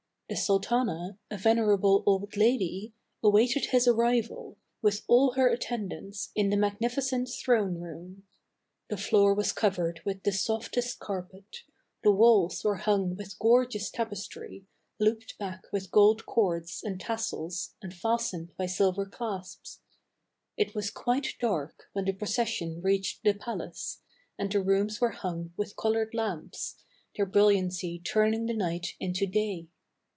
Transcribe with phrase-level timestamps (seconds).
[0.29, 6.55] The sultana, a venerable old lady, awaited his arrival, with all her attendants, in the
[6.55, 8.23] magnifi cent throne room.
[8.89, 11.63] The floor was covered with the softest carpet,
[12.01, 14.63] the walls were hung with gorgeous tapestry,
[15.01, 19.81] looped back with gold cords and tassels and fastened by silver clasps.
[20.55, 23.99] It was quite dark when the procession reached the palace,
[24.39, 26.81] and the rooms were hung with colored lamps,
[27.17, 29.67] their brilliancy turning the night into day.